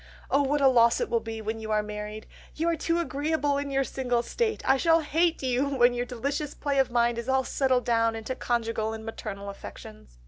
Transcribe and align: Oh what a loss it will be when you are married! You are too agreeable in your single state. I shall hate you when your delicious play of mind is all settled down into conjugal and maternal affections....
Oh 0.31 0.41
what 0.41 0.61
a 0.61 0.67
loss 0.67 0.99
it 0.99 1.11
will 1.11 1.19
be 1.19 1.43
when 1.43 1.59
you 1.59 1.69
are 1.69 1.83
married! 1.83 2.25
You 2.55 2.69
are 2.69 2.75
too 2.75 2.97
agreeable 2.97 3.59
in 3.59 3.69
your 3.69 3.83
single 3.83 4.23
state. 4.23 4.63
I 4.67 4.75
shall 4.77 5.01
hate 5.01 5.43
you 5.43 5.67
when 5.69 5.93
your 5.93 6.07
delicious 6.07 6.55
play 6.55 6.79
of 6.79 6.89
mind 6.89 7.19
is 7.19 7.29
all 7.29 7.43
settled 7.43 7.85
down 7.85 8.15
into 8.15 8.33
conjugal 8.33 8.93
and 8.93 9.05
maternal 9.05 9.47
affections.... 9.47 10.17